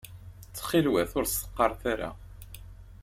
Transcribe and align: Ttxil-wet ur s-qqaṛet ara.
Ttxil-wet 0.45 1.11
ur 1.19 1.25
s-qqaṛet 1.27 1.83
ara. 1.93 2.09